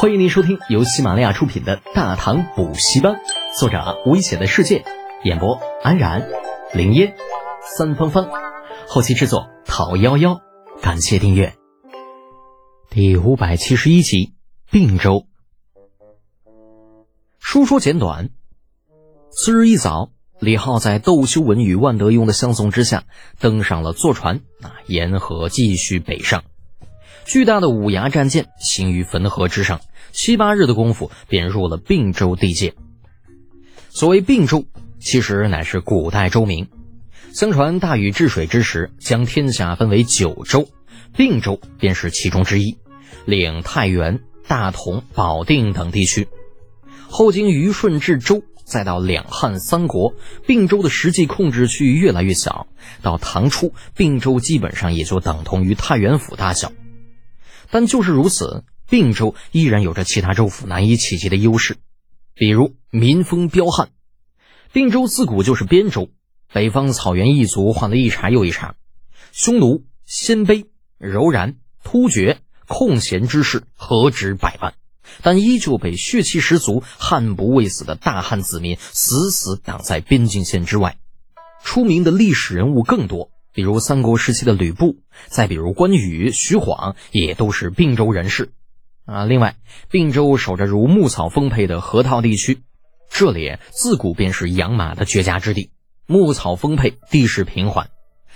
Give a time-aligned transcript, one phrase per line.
[0.00, 3.14] 欢迎您收听由喜马拉雅出品的《大唐补习班》，
[3.58, 4.84] 作者危险的世界，
[5.24, 6.28] 演播安然、
[6.72, 7.16] 林烟、
[7.76, 8.28] 三芳芳，
[8.86, 10.40] 后期制作陶幺幺。
[10.80, 11.56] 感谢订阅。
[12.88, 14.34] 第五百七十一集，
[14.70, 15.26] 并州。
[17.40, 18.30] 书说简短。
[19.32, 23.02] 次日一早，李浩在窦修文与万德庸的相送之下，
[23.40, 26.44] 登上了坐船，啊，沿河继续北上。
[27.28, 29.82] 巨大的五牙战舰行于汾河之上，
[30.12, 32.72] 七八日的功夫便入了并州地界。
[33.90, 34.64] 所谓并州，
[34.98, 36.66] 其实乃是古代州名。
[37.34, 40.70] 相传大禹治水之时，将天下分为九州，
[41.14, 42.78] 并州便是其中之一，
[43.26, 46.28] 领太原、大同、保定等地区。
[47.10, 50.14] 后经虞舜治周，再到两汉三国，
[50.46, 52.66] 并州的实际控制区域越来越小。
[53.02, 56.72] 到唐初，并州基本上也就等同于太原府大小。
[57.70, 61.76] 但就是如此，并州依然有着其他州府难以企及的优势，
[62.34, 63.90] 比如民风彪悍。
[64.72, 66.10] 并州自古就是边州，
[66.52, 68.74] 北方草原异族换了一茬又一茬，
[69.32, 70.66] 匈奴、鲜卑、
[70.98, 74.74] 柔然、突厥、空闲之士何止百万，
[75.22, 80.98] 但依旧被血气十足、悍不畏死的大汉子民死死挡在边境线之外。
[81.64, 83.30] 出名的历史人物更多。
[83.58, 88.52] 比如三国时期的吕布，再比如关羽、徐晃，也都是并州人士
[89.04, 89.24] 啊。
[89.24, 89.56] 另外，
[89.90, 92.60] 并州守着如牧草丰沛的河套地区，
[93.10, 95.72] 这里自古便是养马的绝佳之地，
[96.06, 97.90] 牧草丰沛，地势平缓，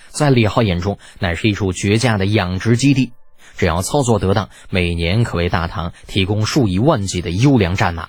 [0.08, 3.12] 在李浩眼中乃是一处绝佳的养殖基地。
[3.56, 8.08] 只要操作得当，每年可为大唐提供数以万计的优良战马。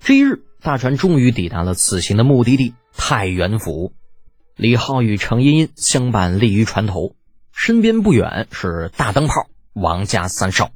[0.00, 3.92] 这一日，大船终于抵达了此行的目的地太原府。
[4.56, 7.14] 李浩与程茵茵相伴立于船头，
[7.52, 9.34] 身边不远是大灯泡
[9.74, 10.70] 王家三少。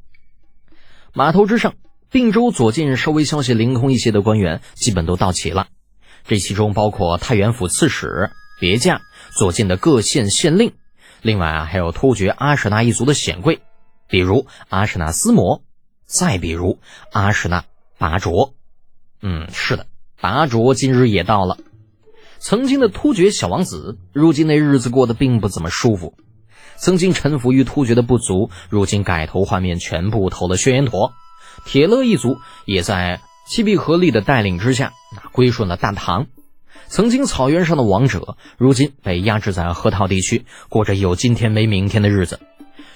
[1.14, 1.72] 码头之上，
[2.10, 5.68] 并州左近稍微消息灵通一些的官员基本都到齐了，
[6.26, 9.00] 这其中包括太原府刺史、别驾、
[9.34, 10.74] 左近的各县县令，
[11.22, 13.62] 另外啊还有突厥阿史那一族的显贵，
[14.08, 15.62] 比如阿史那思摩，
[16.04, 16.78] 再比如
[17.12, 17.64] 阿史那
[17.96, 18.52] 拔卓。
[19.22, 19.86] 嗯，是的，
[20.20, 21.56] 拔卓今日也到了。
[22.40, 26.14] 曾经的突厥小王子，如今那日子过得并不怎么舒服。
[26.78, 31.12] 曾经臣服于突厥的部族，如今改头换面，全部投了薛延陀。
[31.66, 36.28] 铁勒一族也在七必合力的带领之下，那归顺了大唐。
[36.88, 42.40] 曾经草原上的王者，如今被压制在河套地区，过着有今天没明天的日子。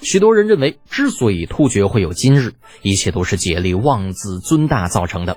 [0.00, 5.36] 许多人认为，之所以突厥会有今日，一切都是竭力妄自尊大造成的。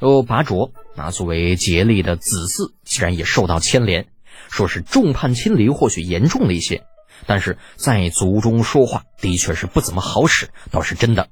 [0.00, 4.08] 哦，拔卓那作为竭力的子嗣，竟然也受到牵连，
[4.50, 6.84] 说是众叛亲离，或许严重了一些，
[7.26, 11.28] 但是在族中说话的确是不怎么好使，倒是真的。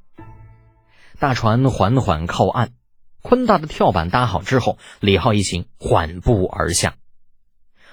[1.18, 2.70] 大船缓缓靠岸，
[3.20, 6.96] 宽大的跳板搭好之后，李浩一行缓步而下，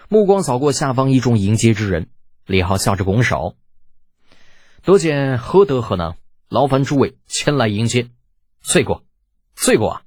[0.07, 2.09] 目光扫过下方一众迎接之人，
[2.45, 3.55] 李浩笑着拱手
[4.81, 6.15] ：“多见何德何能，
[6.47, 8.09] 劳烦诸位前来迎接，
[8.61, 9.03] 罪过，
[9.55, 10.01] 罪过啊！”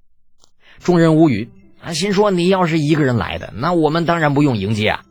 [0.83, 1.49] 众人无语，
[1.81, 5.03] 啊，心说你要是一个人来的，那我们当然不用迎接啊。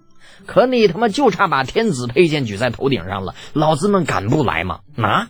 [0.46, 4.80] 可你他妈就差把天子佩剑举在头顶上了，老子们敢不来吗？
[4.98, 5.30] 啊！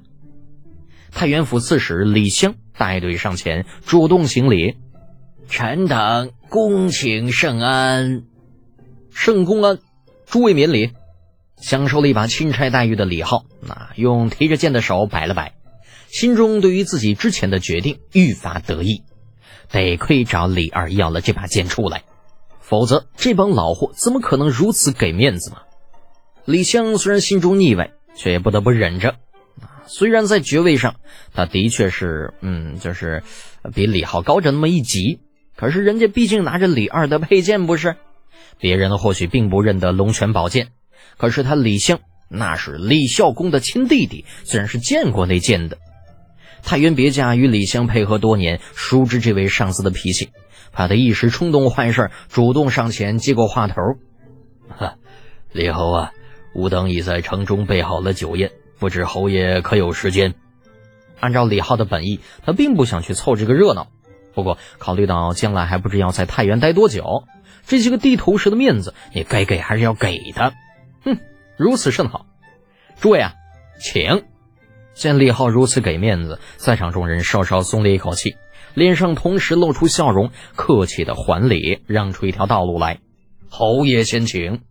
[1.12, 4.78] 太原府刺史李湘带队上前，主动行礼
[5.50, 8.23] ：“臣等恭请圣安，
[9.13, 9.79] 圣公安，
[10.25, 10.91] 诸位免礼。”
[11.62, 15.53] 享受了一把钦差待遇的李浩，那用提着剑的手摆了摆，
[16.08, 19.03] 心中对于自己之前的决定愈发得意。
[19.71, 22.03] 得亏找李二要了这把剑出来，
[22.59, 25.59] 否则这帮老货怎么可能如此给面子嘛？
[26.45, 29.15] 李湘虽然心中腻歪，却也不得不忍着。
[29.87, 30.95] 虽然在爵位上，
[31.33, 33.23] 他的确是，嗯，就是
[33.73, 35.19] 比李浩高着那么一级，
[35.55, 37.95] 可是人家毕竟拿着李二的佩剑，不是？
[38.57, 40.69] 别人或许并不认得龙泉宝剑，
[41.17, 41.99] 可是他李湘
[42.29, 45.77] 那是李孝公的亲弟弟，自然是见过那剑的。
[46.63, 50.29] 太原别驾与李湘配合多年，熟知这位上司的脾气，
[50.72, 53.75] 怕他一时冲动坏事，主动上前接过话头
[54.69, 54.96] ：“哈，
[55.52, 56.11] 李侯啊，
[56.53, 60.34] 吾等已在城中备好了酒宴，不知侯爷可有时间？”
[61.19, 63.90] 按照李浩的本意，他并不想去凑这个热闹，
[64.34, 67.25] 不过考虑到将来还不知要在太原待多久，
[67.67, 70.53] 这些个地头蛇的面子，你该给还是要给的。
[71.03, 71.17] 哼，
[71.58, 72.25] 如此甚好，
[72.99, 73.34] 诸位啊，
[73.79, 74.23] 请。
[74.93, 78.35] 见李浩如此给面子，在场众人稍稍松了一口气，
[78.73, 82.99] 脸上同时露出笑容，客气的还礼，让出一条道路来。
[83.49, 84.61] 侯爷先请。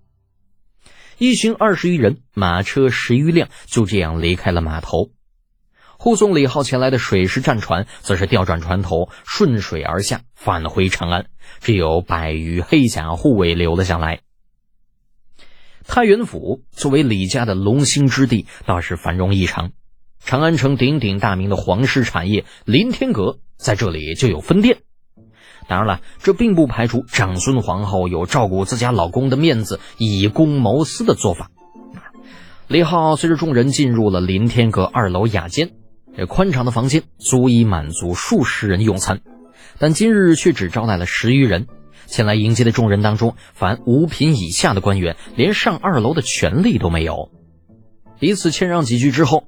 [1.18, 5.10] 一行二十余人，马车十余辆，就这样离开了码头。
[5.98, 11.26] 护送李浩前来的水师战船，则是调转船头，顺水而下，返回长安。
[11.60, 14.20] 只有百余黑甲护卫留了下来。
[15.86, 19.72] 太原府作为李家的龙兴之地，倒是繁荣异常。
[20.24, 24.78] 长安城鼎鼎大名的皇室产业林天阁，在这里就有分店。
[25.66, 31.50] 当然了，这并不排除长孙皇后有照顾自家老公的面子、以公谋私的做法。
[32.68, 35.70] 李浩随着众人进入了林天阁二楼雅间。
[36.16, 39.20] 这宽敞的房间足以满足数十人用餐，
[39.78, 41.66] 但今日却只招待了十余人。
[42.06, 47.30] 前来迎接的众人当中，凡五品以下的官员，连上二楼的权利都没有。
[48.18, 49.44] 彼此谦让几句之后，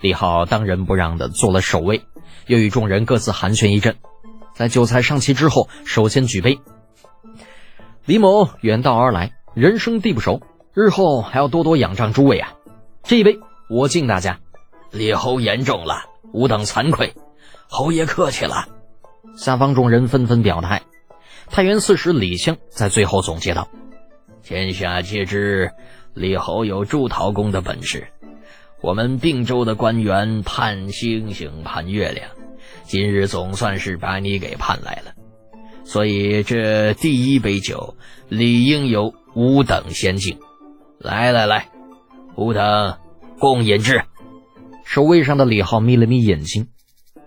[0.00, 2.04] 李浩当仁不让地做了首位，
[2.46, 3.96] 又与众人各自寒暄一阵。
[4.54, 6.58] 在酒菜上齐之后，首先举杯。
[8.04, 10.40] 李某远道而来，人生地不熟，
[10.74, 12.54] 日后还要多多仰仗诸位啊！
[13.02, 14.38] 这一杯，我敬大家。
[14.90, 17.14] 李侯言重了，吾等惭愧，
[17.68, 18.66] 侯爷客气了。
[19.36, 20.82] 下方众人纷纷表态。
[21.50, 23.68] 太原刺史李相在最后总结道
[24.42, 25.70] ：“天下皆知
[26.14, 28.08] 李侯有助陶工的本事，
[28.80, 32.30] 我们并州的官员盼星星盼月亮，
[32.84, 35.12] 今日总算是把你给盼来了。
[35.84, 37.96] 所以这第一杯酒
[38.28, 40.38] 理应由吾等先敬。
[40.98, 41.70] 来来来，
[42.36, 42.98] 吾等
[43.38, 44.02] 共饮之。”
[44.84, 46.68] 守卫上的李浩眯了眯眼睛，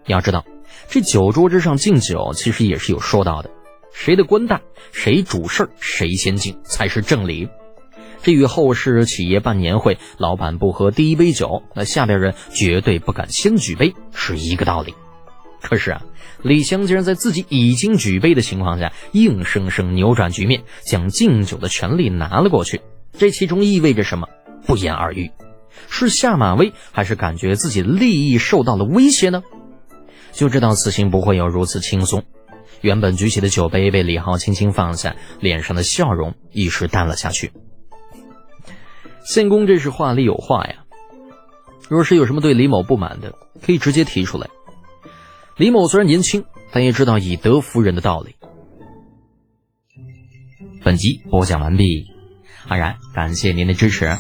[0.08, 0.46] 要知道，
[0.88, 3.52] 这酒桌之上敬酒其实也是有说道的，
[3.94, 4.62] 谁的官大，
[4.92, 7.48] 谁主事儿，谁先敬才是正理。
[8.24, 14.94] 这与后世企业办年会，老板不喝第一杯酒，那下边人绝对不敢先举杯，是一个道理。
[15.62, 16.04] 可是啊，
[16.42, 22.82] 李湘竟然在自己已经举杯的情况下，硬生生扭转局面，将敬酒的权利拿了过去，
[23.18, 24.28] 这其中意味着什么？
[24.66, 25.32] 不言而喻。
[25.90, 29.42] 是下马威，还是感觉自己利益受到了威胁呢？
[30.32, 32.24] 就知道此行不会有如此轻松。
[32.82, 37.52] 原本举起的酒杯被李浩轻轻放下，脸上的笑容一时淡了下去。
[39.24, 40.84] 献公这是话里有话呀。
[41.90, 44.50] 若是有什么对李某不满的，可以直接提出来。
[45.58, 48.36] 李某虽然年轻，但也知道以德服人的道理。
[50.84, 52.08] 本集播讲完毕，
[52.68, 54.18] 安然感谢您的支持。